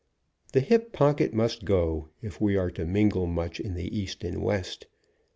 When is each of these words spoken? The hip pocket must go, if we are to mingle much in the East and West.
The 0.53 0.61
hip 0.61 0.93
pocket 0.93 1.31
must 1.31 1.63
go, 1.63 2.09
if 2.23 2.41
we 2.41 2.55
are 2.57 2.71
to 2.71 2.85
mingle 2.87 3.27
much 3.27 3.59
in 3.59 3.75
the 3.75 3.95
East 3.95 4.23
and 4.23 4.41
West. 4.41 4.87